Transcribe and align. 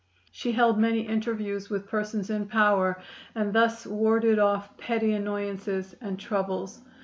She 0.31 0.53
held 0.53 0.79
many 0.79 1.01
interviews 1.01 1.69
with 1.69 1.87
persons 1.87 2.31
in 2.31 2.47
power, 2.47 2.99
and 3.35 3.53
thus 3.53 3.85
warded 3.85 4.39
off 4.39 4.75
petty 4.75 5.13
annoyances 5.13 5.93
and 6.01 6.19
troubles. 6.19 6.81